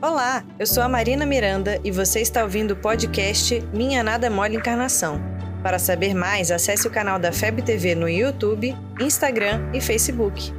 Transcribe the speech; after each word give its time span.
Olá, 0.00 0.44
eu 0.60 0.64
sou 0.64 0.80
a 0.84 0.88
Marina 0.88 1.26
Miranda 1.26 1.80
e 1.82 1.90
você 1.90 2.20
está 2.20 2.44
ouvindo 2.44 2.70
o 2.70 2.76
podcast 2.76 3.60
Minha 3.72 4.00
Nada 4.00 4.30
Mole 4.30 4.54
Encarnação. 4.54 5.20
Para 5.60 5.76
saber 5.76 6.14
mais, 6.14 6.52
acesse 6.52 6.86
o 6.86 6.90
canal 6.90 7.18
da 7.18 7.32
FEB 7.32 7.62
TV 7.62 7.96
no 7.96 8.08
YouTube, 8.08 8.76
Instagram 9.00 9.60
e 9.74 9.80
Facebook. 9.80 10.54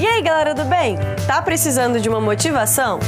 E 0.00 0.06
aí, 0.06 0.22
galera 0.22 0.54
do 0.54 0.64
bem? 0.64 0.96
Tá 1.26 1.42
precisando 1.42 2.00
de 2.00 2.08
uma 2.08 2.22
motivação? 2.22 2.98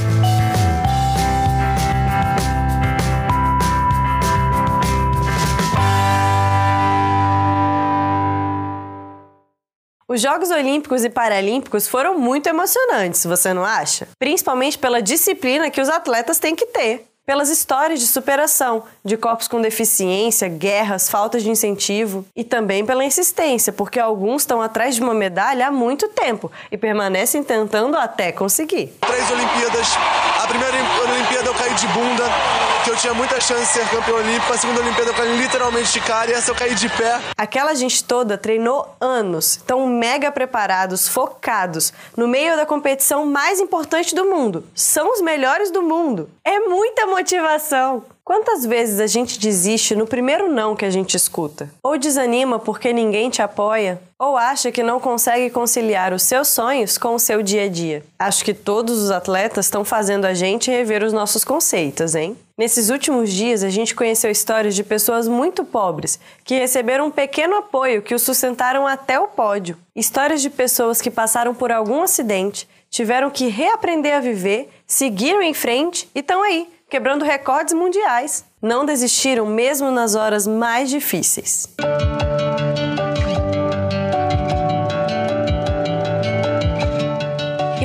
Os 10.15 10.21
Jogos 10.21 10.49
Olímpicos 10.53 11.05
e 11.05 11.11
Paralímpicos 11.11 11.89
foram 11.89 12.17
muito 12.17 12.47
emocionantes, 12.49 13.27
você 13.27 13.53
não 13.53 13.65
acha? 13.65 14.07
Principalmente 14.17 14.79
pela 14.79 15.03
disciplina 15.03 15.69
que 15.71 15.81
os 15.81 15.89
atletas 15.89 16.39
têm 16.39 16.55
que 16.55 16.67
ter 16.67 17.05
pelas 17.27 17.49
histórias 17.49 17.99
de 17.99 18.07
superação 18.07 18.85
de 19.05 19.17
corpos 19.17 19.49
com 19.49 19.61
deficiência, 19.61 20.47
guerras, 20.47 21.09
faltas 21.09 21.43
de 21.43 21.51
incentivo 21.51 22.25
e 22.37 22.45
também 22.45 22.87
pela 22.87 23.05
insistência, 23.05 23.73
porque 23.73 23.99
alguns 23.99 24.43
estão 24.43 24.63
atrás 24.63 24.95
de 24.95 25.01
uma 25.01 25.15
medalha 25.15 25.67
há 25.67 25.71
muito 25.73 26.07
tempo 26.11 26.53
e 26.71 26.79
permanecem 26.79 27.43
tentando 27.43 27.97
até 27.97 28.31
conseguir. 28.31 28.95
Três 29.01 29.31
Olimpíadas, 29.33 29.89
a 30.41 30.47
primeira 30.47 30.77
Olimpíada 30.77 31.49
eu 31.49 31.55
caí 31.55 31.75
de 31.75 31.89
bunda, 31.89 32.25
que 32.85 32.91
eu 32.91 32.97
tinha 32.97 33.15
muita 33.15 33.41
chance 33.41 33.63
de 33.63 33.67
ser 33.69 33.89
campeão 33.89 34.19
olímpico, 34.19 34.53
a 34.53 34.59
segunda 34.59 34.81
Olimpíada 34.81 35.11
eu 35.11 35.15
caí 35.15 35.39
literalmente 35.39 35.91
de 35.91 36.01
cara 36.03 36.31
e 36.31 36.35
essa 36.35 36.51
eu 36.51 36.55
caí 36.55 36.75
de 36.75 36.87
pé. 36.91 37.19
Aquela 37.35 37.75
gente 37.75 38.05
toda 38.05 38.37
treinou 38.37 38.95
anos, 39.01 39.53
estão 39.53 39.87
mega 39.87 40.31
preparados, 40.31 41.09
focados, 41.09 41.95
no 42.15 42.29
meio 42.29 42.57
da 42.57 42.67
competição 42.67 43.25
mais 43.25 43.59
importante 43.59 44.15
do 44.15 44.27
mundo. 44.27 44.67
São 44.75 45.15
os 45.15 45.23
melhores 45.23 45.71
do 45.71 45.83
mundo. 45.83 46.29
É 46.45 46.61
muita 46.61 47.07
motivação. 47.07 48.05
Quantas 48.27 48.65
vezes 48.65 49.01
a 49.01 49.07
gente 49.07 49.39
desiste 49.39 49.95
no 49.95 50.07
primeiro 50.07 50.51
não 50.51 50.75
que 50.75 50.87
a 50.87 50.91
gente 50.91 51.15
escuta? 51.15 51.69
Ou 51.83 51.99
desanima 51.99 52.59
porque 52.59 52.91
ninguém 52.91 53.29
te 53.29 53.43
apoia? 53.43 54.01
Ou 54.19 54.39
acha 54.39 54.73
que 54.73 54.83
não 54.83 54.99
consegue 54.99 55.51
conciliar 55.51 56.11
os 56.15 56.23
seus 56.23 56.49
sonhos 56.49 56.97
com 56.97 57.15
o 57.15 57.19
seu 57.19 57.43
dia 57.43 57.65
a 57.65 57.69
dia? 57.69 58.03
Acho 58.19 58.43
que 58.43 58.55
todos 58.55 58.99
os 58.99 59.11
atletas 59.11 59.67
estão 59.67 59.85
fazendo 59.85 60.25
a 60.25 60.33
gente 60.33 60.71
rever 60.71 61.05
os 61.05 61.13
nossos 61.13 61.45
conceitos, 61.45 62.15
hein? 62.15 62.35
Nesses 62.57 62.89
últimos 62.89 63.31
dias, 63.31 63.63
a 63.63 63.69
gente 63.69 63.95
conheceu 63.95 64.31
histórias 64.31 64.75
de 64.75 64.83
pessoas 64.83 65.29
muito 65.29 65.63
pobres 65.63 66.19
que 66.45 66.59
receberam 66.59 67.09
um 67.09 67.11
pequeno 67.11 67.57
apoio 67.57 68.01
que 68.01 68.15
os 68.15 68.23
sustentaram 68.23 68.87
até 68.87 69.21
o 69.21 69.29
pódio. 69.29 69.77
Histórias 69.95 70.41
de 70.41 70.49
pessoas 70.49 71.03
que 71.03 71.11
passaram 71.11 71.55
por 71.55 71.71
algum 71.71 72.01
acidente, 72.01 72.67
tiveram 72.89 73.29
que 73.29 73.49
reaprender 73.49 74.15
a 74.15 74.21
viver, 74.21 74.71
seguiram 74.87 75.43
em 75.43 75.53
frente 75.53 76.09
e 76.15 76.21
estão 76.21 76.43
aí 76.43 76.73
quebrando 76.95 77.25
recordes 77.25 77.75
mundiais. 77.75 78.45
Não 78.63 78.85
desistiram 78.85 79.45
mesmo 79.47 79.91
nas 79.91 80.15
horas 80.15 80.47
mais 80.47 80.89
difíceis. 80.89 81.67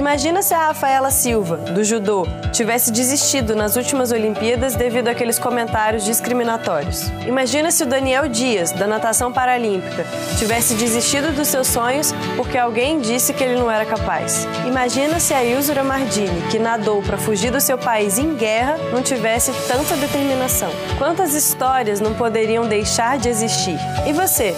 Imagina 0.10 0.42
se 0.42 0.56
a 0.56 0.66
Rafaela 0.66 1.12
Silva, 1.12 1.58
do 1.58 1.84
judô, 1.84 2.26
tivesse 2.52 2.92
desistido 2.92 3.56
nas 3.56 3.76
últimas 3.76 4.12
Olimpíadas 4.12 4.74
devido 4.74 5.08
àqueles 5.08 5.38
comentários 5.38 6.04
discriminatórios. 6.04 7.10
Imagina 7.28 7.70
se 7.70 7.84
o 7.84 7.86
Daniel 7.86 8.28
Dias, 8.28 8.72
da 8.72 8.88
natação 8.88 9.32
paralímpica, 9.32 10.04
tivesse 10.40 10.74
desistido 10.74 11.32
dos 11.36 11.48
seus 11.48 11.68
sonhos 11.68 12.12
porque 12.36 12.58
alguém 12.58 13.00
disse 13.00 13.34
que 13.34 13.44
ele 13.44 13.60
não 13.60 13.70
era 13.70 13.86
capaz. 13.86 14.48
Imagina 14.66 15.20
se 15.20 15.32
a 15.32 15.46
Ilzura 15.46 15.84
Mardini, 15.84 16.42
que 16.50 16.58
nadou 16.58 17.04
para 17.04 17.20
fugir 17.20 17.52
do 17.52 17.62
seu 17.62 17.78
país 17.78 18.18
em 18.18 18.34
guerra, 18.34 18.80
não 18.92 19.04
tivesse 19.04 19.52
tanta 19.68 19.96
determinação. 19.96 20.72
Quantas 20.98 21.36
histórias 21.36 22.00
não 22.00 22.16
poderiam 22.16 22.68
deixar 22.68 23.20
de 23.20 23.30
existir? 23.30 23.78
E 24.08 24.12
você? 24.12 24.56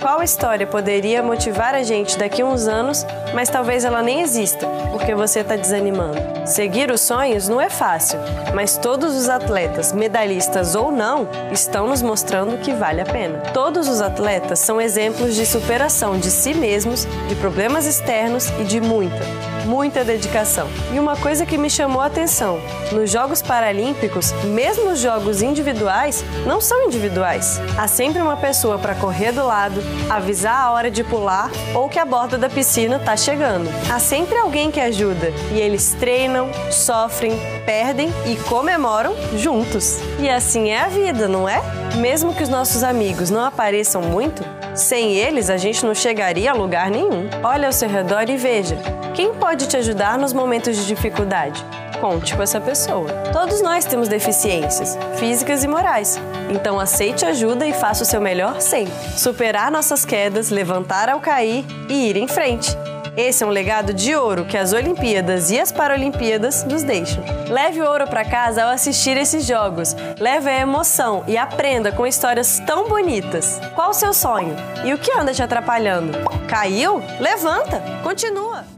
Qual 0.00 0.22
história 0.22 0.64
poderia 0.64 1.24
motivar 1.24 1.74
a 1.74 1.82
gente 1.82 2.16
daqui 2.16 2.40
a 2.40 2.46
uns 2.46 2.68
anos, 2.68 3.04
mas 3.34 3.48
talvez 3.48 3.84
ela 3.84 4.00
nem 4.00 4.22
exista, 4.22 4.64
porque 4.92 5.12
você 5.12 5.40
está 5.40 5.56
desanimando? 5.56 6.18
Seguir 6.46 6.88
os 6.92 7.00
sonhos 7.00 7.48
não 7.48 7.60
é 7.60 7.68
fácil, 7.68 8.16
mas 8.54 8.76
todos 8.76 9.16
os 9.16 9.28
atletas, 9.28 9.92
medalhistas 9.92 10.76
ou 10.76 10.92
não, 10.92 11.28
estão 11.50 11.88
nos 11.88 12.00
mostrando 12.00 12.58
que 12.58 12.72
vale 12.72 13.00
a 13.00 13.04
pena. 13.04 13.40
Todos 13.52 13.88
os 13.88 14.00
atletas 14.00 14.60
são 14.60 14.80
exemplos 14.80 15.34
de 15.34 15.44
superação 15.44 16.16
de 16.16 16.30
si 16.30 16.54
mesmos, 16.54 17.04
de 17.28 17.34
problemas 17.34 17.84
externos 17.84 18.50
e 18.60 18.64
de 18.64 18.80
muita, 18.80 19.24
muita 19.68 20.02
dedicação. 20.02 20.66
E 20.92 20.98
uma 20.98 21.14
coisa 21.14 21.44
que 21.44 21.58
me 21.58 21.68
chamou 21.68 22.00
a 22.00 22.06
atenção: 22.06 22.58
nos 22.90 23.10
Jogos 23.10 23.42
Paralímpicos, 23.42 24.32
mesmo 24.44 24.90
os 24.90 24.98
jogos 24.98 25.42
individuais 25.42 26.24
não 26.46 26.60
são 26.60 26.86
individuais. 26.86 27.60
Há 27.76 27.86
sempre 27.86 28.22
uma 28.22 28.36
pessoa 28.36 28.78
para 28.78 28.94
correr 28.94 29.32
do 29.32 29.46
lado, 29.46 29.80
avisar 30.08 30.58
a 30.58 30.70
hora 30.72 30.90
de 30.90 31.04
pular 31.04 31.50
ou 31.74 31.88
que 31.88 31.98
a 31.98 32.04
borda 32.04 32.38
da 32.38 32.48
piscina 32.48 32.96
está 32.96 33.16
chegando. 33.16 33.68
Há 33.92 33.98
sempre 33.98 34.38
alguém 34.38 34.70
que 34.70 34.80
ajuda 34.80 35.32
e 35.52 35.60
eles 35.60 35.94
treinam, 36.00 36.48
sofrem, 36.70 37.32
perdem 37.66 38.08
e 38.26 38.36
comemoram 38.48 39.14
juntos. 39.36 39.98
E 40.18 40.28
assim 40.30 40.70
é 40.70 40.80
a 40.80 40.88
vida, 40.88 41.28
não 41.28 41.46
é? 41.46 41.60
Mesmo 41.96 42.34
que 42.34 42.42
os 42.42 42.48
nossos 42.48 42.82
amigos 42.82 43.28
não 43.28 43.44
apareçam 43.44 44.00
muito, 44.00 44.42
sem 44.74 45.14
eles 45.14 45.50
a 45.50 45.58
gente 45.58 45.84
não 45.84 45.94
chegaria 45.94 46.52
a 46.52 46.54
lugar 46.54 46.90
nenhum. 46.90 47.28
Olha 47.42 47.66
ao 47.66 47.72
seu 47.72 47.88
redor 47.88 48.30
e 48.30 48.36
veja 48.36 48.78
quem 49.18 49.34
pode 49.58 49.66
te 49.66 49.76
ajudar 49.76 50.16
nos 50.16 50.32
momentos 50.32 50.76
de 50.76 50.86
dificuldade. 50.86 51.64
Conte 52.00 52.36
com 52.36 52.40
essa 52.40 52.60
pessoa. 52.60 53.10
Todos 53.32 53.60
nós 53.60 53.84
temos 53.84 54.06
deficiências, 54.06 54.96
físicas 55.16 55.64
e 55.64 55.66
morais. 55.66 56.16
Então 56.48 56.78
aceite 56.78 57.24
ajuda 57.24 57.66
e 57.66 57.72
faça 57.72 58.04
o 58.04 58.06
seu 58.06 58.20
melhor 58.20 58.60
sempre. 58.60 58.92
Superar 59.16 59.72
nossas 59.72 60.04
quedas, 60.04 60.50
levantar 60.50 61.08
ao 61.08 61.18
cair 61.18 61.64
e 61.88 62.08
ir 62.08 62.16
em 62.16 62.28
frente. 62.28 62.70
Esse 63.16 63.42
é 63.42 63.46
um 63.48 63.50
legado 63.50 63.92
de 63.92 64.14
ouro 64.14 64.44
que 64.44 64.56
as 64.56 64.72
Olimpíadas 64.72 65.50
e 65.50 65.58
as 65.58 65.72
Paralimpíadas 65.72 66.62
nos 66.62 66.84
deixam. 66.84 67.24
Leve 67.50 67.82
o 67.82 67.84
ouro 67.84 68.06
para 68.06 68.24
casa 68.24 68.62
ao 68.62 68.70
assistir 68.70 69.16
esses 69.16 69.44
jogos. 69.44 69.96
Leve 70.20 70.48
a 70.48 70.60
emoção 70.60 71.24
e 71.26 71.36
aprenda 71.36 71.90
com 71.90 72.06
histórias 72.06 72.60
tão 72.64 72.88
bonitas. 72.88 73.60
Qual 73.74 73.90
o 73.90 73.94
seu 73.94 74.14
sonho? 74.14 74.54
E 74.84 74.94
o 74.94 74.98
que 74.98 75.10
anda 75.18 75.34
te 75.34 75.42
atrapalhando? 75.42 76.16
Caiu? 76.46 77.02
Levanta! 77.18 77.82
Continua! 78.04 78.77